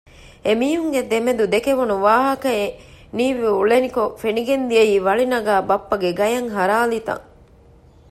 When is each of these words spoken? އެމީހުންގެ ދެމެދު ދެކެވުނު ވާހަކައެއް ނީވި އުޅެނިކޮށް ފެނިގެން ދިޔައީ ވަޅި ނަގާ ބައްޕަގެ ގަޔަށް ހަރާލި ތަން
އެމީހުންގެ 0.45 1.01
ދެމެދު 1.11 1.43
ދެކެވުނު 1.53 1.95
ވާހަކައެއް 2.05 2.77
ނީވި 3.17 3.43
އުޅެނިކޮށް 3.57 4.15
ފެނިގެން 4.21 4.65
ދިޔައީ 4.69 4.95
ވަޅި 5.05 5.25
ނަގާ 5.33 5.55
ބައްޕަގެ 5.69 6.09
ގަޔަށް 6.19 6.49
ހަރާލި 6.55 6.99
ތަން 7.07 7.25